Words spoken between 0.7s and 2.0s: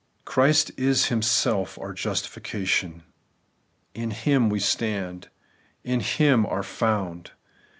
is Himself our